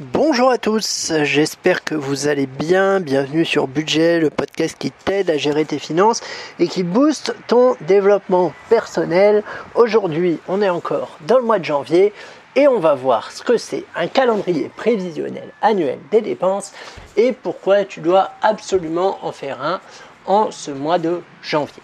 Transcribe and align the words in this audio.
Bonjour 0.00 0.48
à 0.52 0.58
tous, 0.58 1.12
j'espère 1.24 1.82
que 1.82 1.96
vous 1.96 2.28
allez 2.28 2.46
bien. 2.46 3.00
Bienvenue 3.00 3.44
sur 3.44 3.66
Budget, 3.66 4.20
le 4.20 4.30
podcast 4.30 4.76
qui 4.78 4.92
t'aide 4.92 5.28
à 5.28 5.38
gérer 5.38 5.64
tes 5.64 5.80
finances 5.80 6.20
et 6.60 6.68
qui 6.68 6.84
booste 6.84 7.34
ton 7.48 7.74
développement 7.80 8.52
personnel. 8.68 9.42
Aujourd'hui, 9.74 10.38
on 10.46 10.62
est 10.62 10.68
encore 10.68 11.18
dans 11.26 11.38
le 11.38 11.42
mois 11.42 11.58
de 11.58 11.64
janvier 11.64 12.12
et 12.54 12.68
on 12.68 12.78
va 12.78 12.94
voir 12.94 13.32
ce 13.32 13.42
que 13.42 13.56
c'est 13.56 13.82
un 13.96 14.06
calendrier 14.06 14.70
prévisionnel 14.76 15.52
annuel 15.62 15.98
des 16.12 16.20
dépenses 16.20 16.72
et 17.16 17.32
pourquoi 17.32 17.84
tu 17.84 17.98
dois 17.98 18.30
absolument 18.40 19.18
en 19.22 19.32
faire 19.32 19.60
un 19.60 19.80
en 20.26 20.52
ce 20.52 20.70
mois 20.70 21.00
de 21.00 21.22
janvier. 21.42 21.82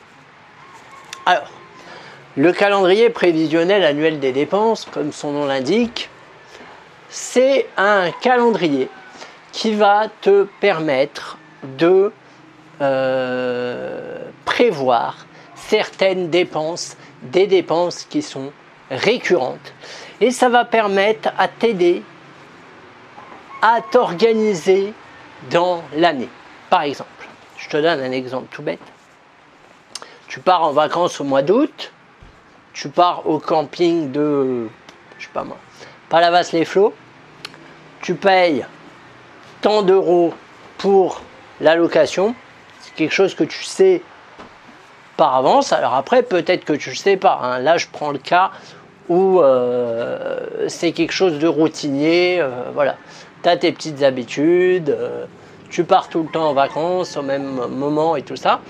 Alors, 1.27 1.51
le 2.37 2.53
calendrier 2.53 3.11
prévisionnel 3.11 3.83
annuel 3.83 4.21
des 4.21 4.31
dépenses, 4.31 4.85
comme 4.85 5.11
son 5.11 5.33
nom 5.33 5.47
l'indique, 5.47 6.11
c'est 7.15 7.69
un 7.77 8.11
calendrier 8.11 8.89
qui 9.53 9.73
va 9.73 10.09
te 10.21 10.49
permettre 10.59 11.39
de 11.63 12.13
euh, 12.81 14.19
prévoir 14.45 15.25
certaines 15.55 16.29
dépenses, 16.29 16.97
des 17.23 17.47
dépenses 17.47 18.03
qui 18.03 18.21
sont 18.21 18.51
récurrentes. 18.91 19.73
Et 20.21 20.33
ça 20.33 20.49
va 20.49 20.65
permettre 20.65 21.29
à 21.39 21.47
t'aider 21.47 22.03
à 23.63 23.81
t'organiser 23.81 24.93
dans 25.53 25.85
l'année. 25.95 26.29
Par 26.69 26.83
exemple, 26.83 27.29
je 27.59 27.69
te 27.69 27.77
donne 27.77 28.01
un 28.01 28.11
exemple 28.11 28.49
tout 28.51 28.63
bête. 28.63 28.81
Tu 30.27 30.41
pars 30.41 30.65
en 30.65 30.73
vacances 30.73 31.21
au 31.21 31.25
mois 31.25 31.43
d'août, 31.43 31.93
tu 32.73 32.89
pars 32.89 33.29
au 33.29 33.39
camping 33.39 34.11
de, 34.11 34.67
je 35.17 35.27
sais 35.27 35.33
pas 35.33 35.45
moi, 35.45 35.59
Palavas-les-Flots, 36.09 36.93
tu 38.05 38.15
payes 38.15 38.67
tant 39.63 39.81
d'euros 39.81 40.35
pour 40.77 41.23
la 41.63 41.75
location. 41.75 42.35
C'est 42.83 42.95
quelque 42.95 43.15
chose 43.15 43.35
que 43.35 43.45
tu 43.45 43.65
sais 43.65 44.03
par 45.17 45.35
avance. 45.35 45.73
Alors 45.73 45.95
après, 45.95 46.23
peut-être 46.23 46.67
que 46.67 46.75
tu 46.75 46.91
ne 46.91 46.95
sais 46.95 47.17
pas. 47.17 47.41
Hein. 47.43 47.61
Là, 47.61 47.79
je 47.79 47.87
prends 47.91 48.11
le 48.11 48.19
cas 48.19 48.51
où 49.09 49.41
euh, 49.41 50.39
c'est 50.69 50.93
quelque 50.93 51.13
chose 51.13 51.39
de 51.39 51.47
routinier. 51.47 52.41
Euh, 52.41 52.51
voilà, 52.75 52.97
tu 53.43 53.49
as 53.49 53.57
tes 53.57 53.73
petites 53.73 54.03
habitudes. 54.03 54.91
Euh, 54.91 55.25
tu 55.71 55.85
pars 55.85 56.11
tout 56.11 56.25
le 56.25 56.29
temps 56.29 56.51
en 56.51 56.53
vacances 56.53 57.17
au 57.17 57.23
même 57.23 57.69
moment 57.71 58.17
et 58.17 58.23
tout 58.23 58.37
ça. 58.37 58.61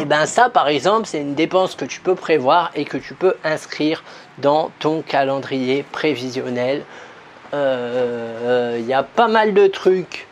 Et 0.00 0.06
bien 0.06 0.24
ça, 0.24 0.48
par 0.48 0.68
exemple, 0.68 1.06
c'est 1.06 1.20
une 1.20 1.34
dépense 1.34 1.74
que 1.74 1.84
tu 1.84 2.00
peux 2.00 2.14
prévoir 2.14 2.70
et 2.74 2.86
que 2.86 2.96
tu 2.96 3.12
peux 3.12 3.34
inscrire 3.44 4.02
dans 4.38 4.70
ton 4.78 5.02
calendrier 5.02 5.82
prévisionnel. 5.82 6.84
Il 7.52 7.56
euh, 7.58 8.80
y 8.86 8.94
a 8.94 9.02
pas 9.02 9.28
mal 9.28 9.52
de 9.52 9.66
trucs 9.66 10.26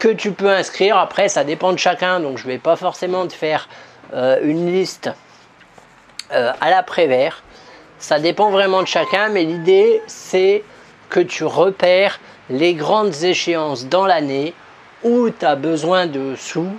que 0.00 0.08
tu 0.08 0.32
peux 0.32 0.50
inscrire. 0.50 0.98
Après, 0.98 1.28
ça 1.28 1.44
dépend 1.44 1.72
de 1.72 1.78
chacun, 1.78 2.18
donc 2.18 2.36
je 2.38 2.48
ne 2.48 2.52
vais 2.52 2.58
pas 2.58 2.74
forcément 2.74 3.28
te 3.28 3.32
faire 3.32 3.68
euh, 4.12 4.40
une 4.42 4.72
liste 4.72 5.12
euh, 6.32 6.50
à 6.60 6.70
la 6.70 6.82
Prévert. 6.82 7.44
Ça 8.00 8.18
dépend 8.18 8.50
vraiment 8.50 8.82
de 8.82 8.88
chacun, 8.88 9.28
mais 9.28 9.44
l'idée, 9.44 10.02
c'est 10.08 10.64
que 11.10 11.20
tu 11.20 11.44
repères 11.44 12.18
les 12.50 12.74
grandes 12.74 13.22
échéances 13.22 13.86
dans 13.86 14.04
l'année 14.04 14.52
où 15.04 15.30
tu 15.30 15.46
as 15.46 15.54
besoin 15.54 16.08
de 16.08 16.34
sous 16.34 16.76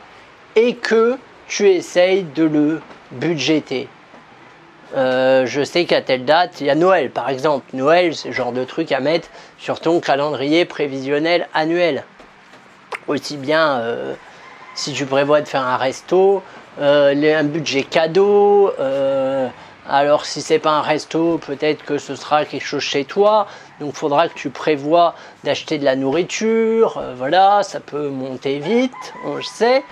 et 0.58 0.76
que 0.76 1.18
tu 1.48 1.70
essayes 1.70 2.24
de 2.24 2.44
le 2.44 2.82
budgéter. 3.12 3.88
Euh, 4.96 5.46
je 5.46 5.64
sais 5.64 5.86
qu'à 5.86 6.02
telle 6.02 6.26
date, 6.26 6.62
il 6.62 6.68
y 6.68 6.70
a 6.70 6.76
Noël 6.76 7.10
par 7.10 7.30
exemple. 7.30 7.66
Noël, 7.74 8.16
c'est 8.16 8.30
le 8.30 8.34
genre 8.34 8.52
de 8.52 8.64
truc 8.64 8.92
à 8.92 9.00
mettre 9.00 9.30
sur 9.58 9.80
ton 9.80 10.00
calendrier 10.00 10.66
prévisionnel 10.66 11.48
annuel. 11.54 12.04
Aussi 13.08 13.38
bien 13.38 13.80
euh, 13.80 14.14
si 14.76 14.94
tu 14.94 15.06
prévois 15.06 15.42
de 15.42 15.48
faire 15.48 15.64
un 15.64 15.78
resto, 15.78 16.42
euh, 16.80 17.40
un 17.40 17.44
budget 17.44 17.84
cadeau. 17.84 18.72
alors 19.90 20.26
si 20.26 20.42
c'est 20.42 20.60
pas 20.60 20.72
un 20.72 20.82
resto, 20.82 21.38
peut-être 21.38 21.84
que 21.84 21.98
ce 21.98 22.16
sera 22.16 22.46
quelque 22.46 22.66
chose 22.66 22.82
chez 22.82 23.06
toi. 23.06 23.48
Donc 23.80 23.92
il 23.94 23.98
faudra 23.98 24.30
que 24.30 24.36
tu 24.36 24.50
prévois 24.50 25.16
d'acheter 25.44 25.78
de 25.78 25.86
la 25.86 25.96
nourriture. 25.96 27.02
voilà, 27.18 27.62
ça 27.64 27.80
peut 27.80 28.10
monter 28.10 28.60
vite, 28.60 29.14
on 29.26 29.36
le 29.36 29.44
sait. 29.44 29.84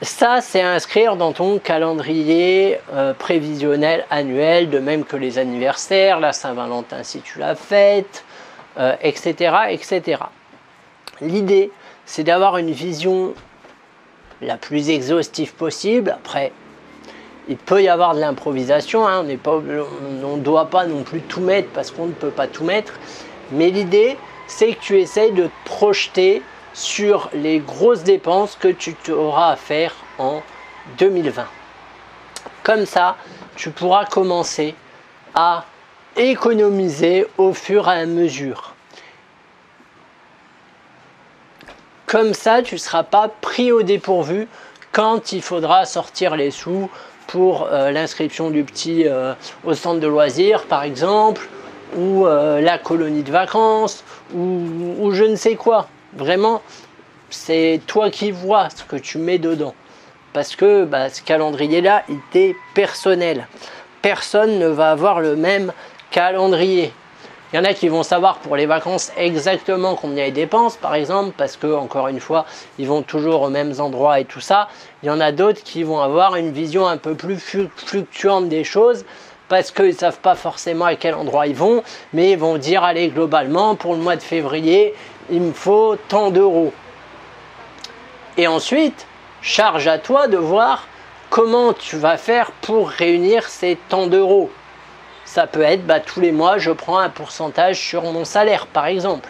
Ça, 0.00 0.40
c'est 0.40 0.62
inscrire 0.62 1.16
dans 1.16 1.32
ton 1.32 1.58
calendrier 1.58 2.78
euh, 2.92 3.14
prévisionnel 3.14 4.06
annuel, 4.10 4.70
de 4.70 4.78
même 4.78 5.04
que 5.04 5.16
les 5.16 5.38
anniversaires, 5.38 6.20
la 6.20 6.32
Saint-Valentin 6.32 7.02
si 7.02 7.20
tu 7.20 7.40
l'as 7.40 7.56
faite, 7.56 8.24
etc., 9.02 9.34
euh, 9.40 9.64
etc. 9.70 10.22
L'idée, 11.20 11.72
c'est 12.06 12.22
d'avoir 12.22 12.58
une 12.58 12.70
vision 12.70 13.34
la 14.40 14.56
plus 14.56 14.88
exhaustive 14.88 15.54
possible. 15.54 16.12
Après, 16.12 16.52
il 17.48 17.56
peut 17.56 17.82
y 17.82 17.88
avoir 17.88 18.14
de 18.14 18.20
l'improvisation, 18.20 19.08
hein. 19.08 19.24
on 19.46 20.36
ne 20.36 20.42
doit 20.42 20.66
pas 20.66 20.86
non 20.86 21.02
plus 21.02 21.22
tout 21.22 21.40
mettre 21.40 21.70
parce 21.70 21.90
qu'on 21.90 22.06
ne 22.06 22.12
peut 22.12 22.30
pas 22.30 22.46
tout 22.46 22.62
mettre. 22.62 22.94
Mais 23.50 23.70
l'idée, 23.70 24.16
c'est 24.46 24.74
que 24.74 24.80
tu 24.80 25.00
essayes 25.00 25.32
de 25.32 25.46
te 25.46 25.64
projeter 25.64 26.42
sur 26.78 27.28
les 27.34 27.58
grosses 27.58 28.04
dépenses 28.04 28.56
que 28.58 28.68
tu 28.68 28.94
auras 29.10 29.50
à 29.50 29.56
faire 29.56 29.96
en 30.18 30.42
2020. 30.98 31.44
Comme 32.62 32.86
ça, 32.86 33.16
tu 33.56 33.70
pourras 33.70 34.04
commencer 34.04 34.76
à 35.34 35.64
économiser 36.16 37.26
au 37.36 37.52
fur 37.52 37.88
et 37.88 38.00
à 38.00 38.06
mesure. 38.06 38.74
Comme 42.06 42.32
ça, 42.32 42.62
tu 42.62 42.76
ne 42.76 42.78
seras 42.80 43.02
pas 43.02 43.28
pris 43.28 43.72
au 43.72 43.82
dépourvu 43.82 44.46
quand 44.92 45.32
il 45.32 45.42
faudra 45.42 45.84
sortir 45.84 46.36
les 46.36 46.52
sous 46.52 46.88
pour 47.26 47.66
euh, 47.66 47.90
l'inscription 47.90 48.50
du 48.50 48.62
petit 48.62 49.06
euh, 49.06 49.34
au 49.64 49.74
centre 49.74 49.98
de 49.98 50.06
loisirs, 50.06 50.62
par 50.66 50.84
exemple, 50.84 51.48
ou 51.96 52.24
euh, 52.24 52.60
la 52.60 52.78
colonie 52.78 53.24
de 53.24 53.32
vacances, 53.32 54.04
ou 54.32 55.10
je 55.12 55.24
ne 55.24 55.36
sais 55.36 55.56
quoi. 55.56 55.88
Vraiment, 56.14 56.62
c'est 57.30 57.80
toi 57.86 58.10
qui 58.10 58.30
vois 58.30 58.70
ce 58.70 58.84
que 58.84 58.96
tu 58.96 59.18
mets 59.18 59.38
dedans. 59.38 59.74
Parce 60.32 60.56
que 60.56 60.84
bah, 60.84 61.10
ce 61.10 61.22
calendrier-là, 61.22 62.04
il 62.08 62.38
est 62.38 62.56
personnel. 62.74 63.46
Personne 64.02 64.58
ne 64.58 64.68
va 64.68 64.90
avoir 64.90 65.20
le 65.20 65.36
même 65.36 65.72
calendrier. 66.10 66.92
Il 67.52 67.56
y 67.56 67.58
en 67.58 67.64
a 67.64 67.72
qui 67.72 67.88
vont 67.88 68.02
savoir 68.02 68.38
pour 68.38 68.56
les 68.56 68.66
vacances 68.66 69.10
exactement 69.16 69.94
combien 69.94 70.26
ils 70.26 70.34
dépensent, 70.34 70.78
par 70.80 70.94
exemple, 70.94 71.32
parce 71.36 71.56
que, 71.56 71.74
encore 71.74 72.08
une 72.08 72.20
fois, 72.20 72.44
ils 72.78 72.86
vont 72.86 73.00
toujours 73.02 73.40
aux 73.40 73.48
mêmes 73.48 73.72
endroits 73.78 74.20
et 74.20 74.26
tout 74.26 74.40
ça. 74.40 74.68
Il 75.02 75.06
y 75.06 75.10
en 75.10 75.18
a 75.18 75.32
d'autres 75.32 75.62
qui 75.62 75.82
vont 75.82 76.00
avoir 76.00 76.36
une 76.36 76.52
vision 76.52 76.86
un 76.86 76.98
peu 76.98 77.14
plus 77.14 77.38
fluctuante 77.38 78.50
des 78.50 78.64
choses, 78.64 79.06
parce 79.48 79.70
qu'ils 79.70 79.86
ne 79.86 79.92
savent 79.92 80.20
pas 80.20 80.34
forcément 80.34 80.84
à 80.84 80.94
quel 80.94 81.14
endroit 81.14 81.46
ils 81.46 81.56
vont, 81.56 81.82
mais 82.12 82.32
ils 82.32 82.38
vont 82.38 82.58
dire, 82.58 82.84
allez, 82.84 83.08
globalement, 83.08 83.74
pour 83.74 83.94
le 83.94 84.00
mois 84.00 84.16
de 84.16 84.22
février, 84.22 84.94
il 85.30 85.40
me 85.40 85.52
faut 85.52 85.96
tant 86.08 86.30
d'euros. 86.30 86.72
Et 88.36 88.46
ensuite, 88.46 89.06
charge 89.42 89.88
à 89.88 89.98
toi 89.98 90.28
de 90.28 90.36
voir 90.36 90.86
comment 91.30 91.72
tu 91.72 91.96
vas 91.96 92.16
faire 92.16 92.52
pour 92.62 92.88
réunir 92.88 93.48
ces 93.48 93.76
tant 93.88 94.06
d'euros. 94.06 94.50
Ça 95.24 95.46
peut 95.46 95.62
être 95.62 95.86
bah, 95.86 96.00
tous 96.00 96.20
les 96.20 96.32
mois, 96.32 96.58
je 96.58 96.70
prends 96.70 96.98
un 96.98 97.10
pourcentage 97.10 97.78
sur 97.78 98.02
mon 98.02 98.24
salaire, 98.24 98.66
par 98.66 98.86
exemple. 98.86 99.28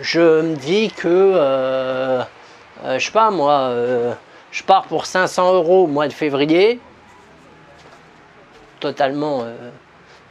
Je 0.00 0.42
me 0.42 0.56
dis 0.56 0.90
que, 0.90 1.08
euh, 1.08 2.22
euh 2.84 2.98
je 2.98 3.04
sais 3.04 3.12
pas 3.12 3.30
moi, 3.30 3.52
euh, 3.70 4.12
je 4.50 4.62
pars 4.62 4.84
pour 4.84 5.06
500 5.06 5.54
euros 5.54 5.84
au 5.84 5.86
mois 5.86 6.08
de 6.08 6.12
février, 6.12 6.80
totalement 8.82 9.42
euh, 9.42 9.70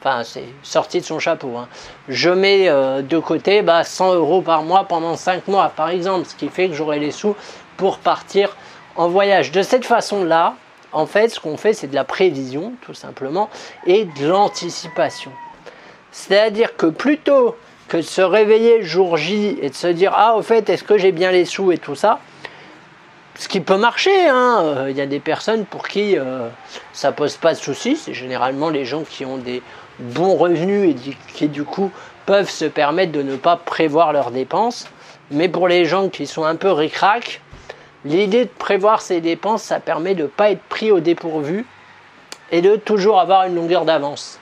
Enfin, 0.04 0.24
c'est 0.24 0.46
sorti 0.64 1.00
de 1.00 1.06
son 1.06 1.20
chapeau. 1.20 1.58
Hein. 1.58 1.68
Je 2.10 2.32
mets 2.32 2.68
euh, 2.68 3.04
de 3.04 3.20
côté 3.20 3.62
bah, 3.62 3.84
100 3.84 4.16
euros 4.16 4.42
par 4.42 4.64
mois 4.64 4.86
pendant 4.86 5.16
5 5.16 5.48
mois, 5.48 5.70
par 5.76 5.90
exemple, 5.90 6.28
ce 6.28 6.34
qui 6.34 6.50
fait 6.50 6.70
que 6.70 6.74
j'aurai 6.74 6.98
les 6.98 7.12
sous 7.12 7.36
pour 7.78 8.00
partir 8.00 8.58
en 8.96 9.10
voyage. 9.10 9.52
De 9.52 9.62
cette 9.62 9.86
façon-là, 9.86 10.56
en 10.92 11.06
fait, 11.06 11.30
ce 11.30 11.40
qu'on 11.40 11.56
fait, 11.56 11.74
c'est 11.74 11.86
de 11.86 11.94
la 11.94 12.04
prévision, 12.04 12.74
tout 12.82 12.96
simplement, 12.96 13.52
et 13.86 14.06
de 14.06 14.28
l'anticipation. 14.28 15.32
C'est-à-dire 16.12 16.76
que 16.76 16.88
plutôt 16.88 17.56
que 17.88 17.98
de 17.98 18.02
se 18.02 18.22
réveiller 18.22 18.80
le 18.80 18.86
jour 18.86 19.18
J 19.18 19.60
et 19.62 19.70
de 19.70 19.76
se 19.76 19.86
dire 19.86 20.14
Ah, 20.16 20.36
au 20.36 20.42
fait, 20.42 20.68
est-ce 20.72 20.84
que 20.84 20.98
j'ai 20.98 21.12
bien 21.12 21.32
les 21.32 21.46
sous 21.46 21.72
et 21.72 21.78
tout 21.78 21.96
ça 21.96 22.20
ce 23.42 23.48
qui 23.48 23.60
peut 23.60 23.78
marcher, 23.78 24.28
hein. 24.30 24.86
il 24.88 24.96
y 24.96 25.02
a 25.02 25.08
des 25.08 25.20
personnes 25.20 25.66
pour 25.66 25.88
qui 25.88 26.16
euh, 26.16 26.48
ça 26.94 27.12
pose 27.12 27.38
pas 27.38 27.56
de 27.56 27.58
soucis, 27.58 27.96
c'est 27.96 28.14
généralement 28.14 28.70
les 28.70 28.86
gens 28.86 29.02
qui 29.02 29.26
ont 29.26 29.38
des 29.38 29.64
bons 29.98 30.36
revenus 30.36 30.96
et 30.96 31.16
qui 31.34 31.48
du 31.48 31.64
coup 31.64 31.90
peuvent 32.28 32.52
se 32.52 32.66
permettre 32.66 33.12
de 33.12 33.24
ne 33.24 33.36
pas 33.36 33.56
prévoir 33.58 34.14
leurs 34.14 34.30
dépenses. 34.30 34.88
Mais 35.32 35.50
pour 35.50 35.68
les 35.68 35.86
gens 35.86 36.10
qui 36.10 36.28
sont 36.28 36.44
un 36.44 36.56
peu 36.56 36.72
ricrac, 36.72 37.42
l'idée 38.06 38.46
de 38.46 38.50
prévoir 38.60 39.02
ses 39.02 39.22
dépenses, 39.22 39.64
ça 39.64 39.80
permet 39.80 40.14
de 40.14 40.24
ne 40.24 40.28
pas 40.28 40.52
être 40.52 40.62
pris 40.70 40.92
au 40.92 41.00
dépourvu 41.00 41.66
et 42.52 42.62
de 42.62 42.76
toujours 42.76 43.20
avoir 43.20 43.46
une 43.46 43.56
longueur 43.56 43.86
d'avance. 43.86 44.40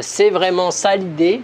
c'est 0.00 0.30
vraiment 0.30 0.72
ça 0.72 0.96
l'idée. 0.96 1.42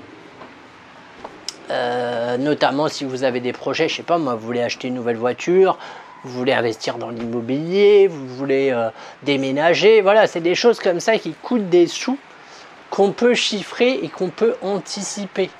Notamment 1.71 2.89
si 2.89 3.05
vous 3.05 3.25
avez 3.25 3.41
des 3.41 3.53
projets, 3.53 3.89
je 3.89 3.97
sais 3.97 4.03
pas 4.03 4.19
moi, 4.19 4.35
vous 4.35 4.47
voulez 4.47 4.63
acheter 4.63 4.89
une 4.89 4.95
nouvelle 4.95 5.17
voiture, 5.17 5.79
vous 6.25 6.31
voulez 6.31 6.53
investir 6.53 6.99
dans 6.99 7.11
l'immobilier, 7.11 8.09
vous 8.09 8.27
voulez 8.27 8.75
déménager, 9.23 10.01
voilà, 10.01 10.27
c'est 10.27 10.41
des 10.41 10.55
choses 10.55 10.81
comme 10.81 11.01
ça 11.01 11.19
qui 11.19 11.33
coûtent 11.33 11.69
des 11.69 11.87
sous 11.87 12.19
qu'on 12.91 13.13
peut 13.13 13.35
chiffrer 13.35 14.01
et 14.03 14.09
qu'on 14.09 14.31
peut 14.31 14.57
anticiper. 14.63 15.51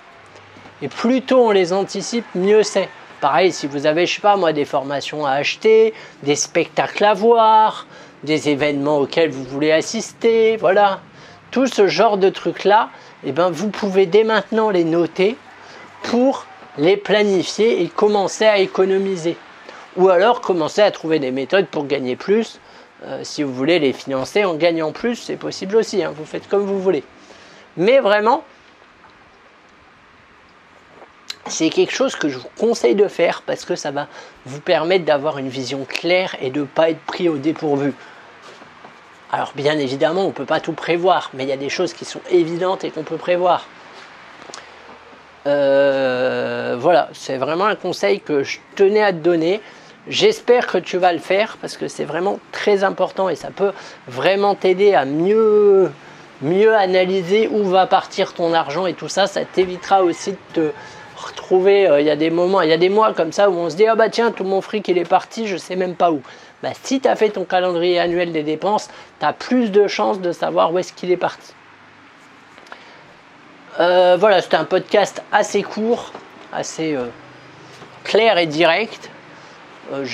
Et 0.81 0.89
plus 0.89 1.23
tôt 1.23 1.47
on 1.47 1.51
les 1.51 1.73
anticipe, 1.73 2.25
mieux 2.35 2.63
c'est. 2.63 2.89
Pareil, 3.21 3.53
si 3.53 3.67
vous 3.67 3.87
avez, 3.87 4.07
je 4.07 4.15
sais 4.15 4.21
pas 4.21 4.37
moi, 4.37 4.53
des 4.53 4.65
formations 4.65 5.27
à 5.27 5.33
acheter, 5.33 5.93
des 6.23 6.37
spectacles 6.37 7.05
à 7.05 7.15
voir, 7.15 7.87
des 8.23 8.49
événements 8.49 8.99
auxquels 8.99 9.31
vous 9.31 9.43
voulez 9.43 9.73
assister, 9.73 10.57
voilà. 10.57 11.01
Tout 11.51 11.67
ce 11.67 11.89
genre 11.89 12.17
de 12.19 12.29
trucs-là, 12.29 12.91
eh 13.25 13.33
ben, 13.33 13.51
vous 13.51 13.71
pouvez 13.71 14.07
dès 14.07 14.23
maintenant 14.23 14.71
les 14.71 14.85
noter 14.85 15.37
pour 16.09 16.47
les 16.79 16.97
planifier 16.97 17.83
et 17.83 17.89
commencer 17.89 18.47
à 18.47 18.59
économiser. 18.59 19.37
Ou 19.97 20.09
alors 20.09 20.41
commencer 20.41 20.81
à 20.81 20.91
trouver 20.91 21.19
des 21.19 21.31
méthodes 21.31 21.67
pour 21.67 21.87
gagner 21.87 22.17
plus. 22.17 22.61
Euh, 23.05 23.21
si 23.25 23.43
vous 23.43 23.53
voulez 23.53 23.79
les 23.79 23.93
financer 23.93 24.45
en 24.45 24.55
gagnant 24.55 24.91
plus, 24.91 25.17
c'est 25.17 25.37
possible 25.37 25.77
aussi. 25.77 26.03
Hein. 26.03 26.13
vous 26.17 26.25
faites 26.25 26.49
comme 26.49 26.65
vous 26.65 26.81
voulez. 26.81 27.05
Mais 27.77 27.99
vraiment, 27.99 28.43
c'est 31.47 31.69
quelque 31.69 31.93
chose 31.93 32.17
que 32.17 32.29
je 32.29 32.39
vous 32.39 32.49
conseille 32.59 32.95
de 32.95 33.07
faire 33.07 33.43
parce 33.43 33.67
que 33.67 33.77
ça 33.77 33.91
va 33.91 34.09
vous 34.47 34.61
permettre 34.61 35.05
d'avoir 35.05 35.37
une 35.37 35.49
vision 35.49 35.85
claire 35.85 36.37
et 36.41 36.51
de 36.51 36.61
ne 36.61 36.65
pas 36.65 36.91
être 36.91 37.01
pris 37.01 37.29
au 37.29 37.37
dépourvu. 37.37 37.93
Alors 39.31 39.53
bien 39.55 39.79
évidemment, 39.79 40.25
on 40.25 40.29
ne 40.29 40.33
peut 40.33 40.47
pas 40.47 40.61
tout 40.61 40.73
prévoir, 40.73 41.31
mais 41.35 41.45
il 41.45 41.51
y 41.51 41.53
a 41.53 41.59
des 41.59 41.69
choses 41.69 41.93
qui 41.93 42.07
sont 42.07 42.21
évidentes 42.31 42.85
et 42.85 42.91
qu'on 42.91 43.03
peut 43.03 43.19
prévoir. 43.19 43.67
Euh, 45.49 46.77
voilà, 46.79 47.09
c'est 47.15 47.39
vraiment 47.39 47.65
un 47.65 47.75
conseil 47.75 48.21
que 48.21 48.43
je 48.43 48.59
tenais 48.77 49.03
à 49.03 49.13
te 49.13 49.19
donner. 49.19 49.61
J'espère 50.07 50.67
que 50.67 50.79
tu 50.79 50.99
vas 50.99 51.13
le 51.13 51.19
faire 51.19 51.57
parce 51.61 51.77
que 51.77 51.89
c'est 51.89 52.05
vraiment 52.05 52.39
très 52.53 52.85
important 52.85 53.29
et 53.29 53.35
ça 53.35 53.49
peut 53.49 53.73
vraiment 54.07 54.55
t'aider 54.55 54.95
à 54.95 55.05
mieux 55.05 55.91
mieux 56.41 56.75
analyser 56.77 57.49
où 57.49 57.65
va 57.65 57.87
partir 57.87 58.33
ton 58.33 58.53
argent 58.53 58.87
et 58.87 58.95
tout 58.95 59.09
ça, 59.09 59.27
ça 59.27 59.45
t'évitera 59.45 60.05
aussi 60.05 60.33
de 60.33 60.37
te 60.55 60.71
retrouver, 61.17 61.89
euh, 61.89 62.01
il 62.01 62.07
y 62.07 62.11
a 62.11 62.17
des 62.17 62.31
moments, 62.31 62.61
il 62.63 62.71
y 62.71 62.73
a 62.73 62.77
des 62.77 62.89
mois 62.89 63.13
comme 63.13 63.33
ça 63.33 63.51
où 63.51 63.55
on 63.55 63.69
se 63.69 63.75
dit 63.75 63.87
ah 63.89 63.97
bah 63.97 64.09
tiens 64.09 64.31
tout 64.31 64.45
mon 64.45 64.61
fric 64.61 64.87
il 64.87 64.99
est 64.99 65.09
parti, 65.09 65.49
je 65.49 65.57
sais 65.57 65.75
même 65.75 65.97
pas 65.97 66.13
où. 66.13 66.23
Bah, 66.63 66.71
si 66.81 67.01
tu 67.01 67.09
as 67.09 67.17
fait 67.17 67.31
ton 67.31 67.45
calendrier 67.45 67.99
annuel 67.99 68.31
des 68.33 68.45
dépenses, 68.45 68.89
tu 69.19 69.27
as 69.27 69.33
plus 69.33 69.71
de 69.73 69.89
chances 69.89 70.21
de 70.21 70.31
savoir 70.31 70.73
où 70.73 70.79
est-ce 70.79 70.93
qu'il 70.93 71.11
est 71.11 71.17
parti. 71.17 71.53
Euh, 73.81 74.17
voilà, 74.19 74.43
c'était 74.43 74.57
un 74.57 74.65
podcast 74.65 75.23
assez 75.31 75.63
court, 75.63 76.11
assez 76.53 76.95
euh, 76.95 77.07
clair 78.03 78.37
et 78.39 78.47
direct. 78.47 79.09
Euh, 79.93 80.05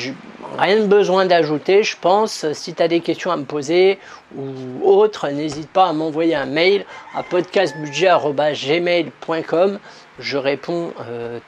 rien 0.58 0.80
de 0.80 0.86
besoin 0.86 1.24
d'ajouter, 1.24 1.82
je 1.82 1.96
pense. 1.98 2.52
Si 2.52 2.74
tu 2.74 2.82
as 2.82 2.88
des 2.88 3.00
questions 3.00 3.30
à 3.30 3.38
me 3.38 3.44
poser 3.44 3.98
ou 4.36 4.52
autres, 4.82 5.28
n'hésite 5.28 5.70
pas 5.70 5.86
à 5.86 5.94
m'envoyer 5.94 6.34
un 6.34 6.44
mail 6.44 6.84
à 7.14 7.22
podcastbudget.gmail.com. 7.22 9.78
Je 10.18 10.36
réponds 10.36 10.92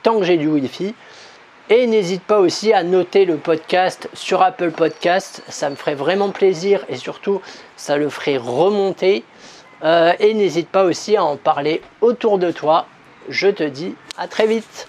tant 0.03 0.19
que 0.19 0.25
j'ai 0.25 0.39
du 0.39 0.49
Wi-Fi. 0.49 0.95
Et 1.69 1.87
n'hésite 1.87 2.23
pas 2.23 2.39
aussi 2.39 2.73
à 2.73 2.83
noter 2.85 3.27
le 3.27 3.37
podcast 3.37 4.09
sur 4.15 4.41
Apple 4.43 4.71
Podcast. 4.71 5.43
Ça 5.49 5.69
me 5.69 5.75
ferait 5.75 5.97
vraiment 5.97 6.31
plaisir 6.31 6.85
et 6.89 6.97
surtout, 6.97 7.43
ça 7.77 7.97
le 7.97 8.09
ferait 8.09 8.37
remonter. 8.39 9.25
Euh, 9.84 10.12
et 10.19 10.34
n'hésite 10.34 10.69
pas 10.69 10.84
aussi 10.84 11.17
à 11.17 11.25
en 11.25 11.37
parler 11.37 11.82
autour 12.00 12.38
de 12.38 12.50
toi. 12.50 12.87
Je 13.28 13.49
te 13.49 13.64
dis 13.64 13.94
à 14.17 14.28
très 14.28 14.46
vite. 14.46 14.88